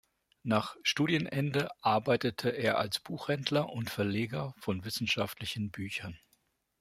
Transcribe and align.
Nach 0.41 0.77
Studienende 0.81 1.69
arbeitete 1.81 2.49
er 2.49 2.79
als 2.79 2.99
Buchhändler 2.99 3.69
und 3.69 3.87
Verleger 3.91 4.55
von 4.57 4.83
wissenschaftlichen 4.83 5.69
Büchern. 5.69 6.17